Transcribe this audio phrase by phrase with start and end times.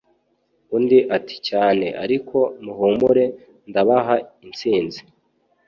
[0.75, 3.25] Undi ati"cyane ariko muhumure
[3.69, 5.01] ndabaha insinzi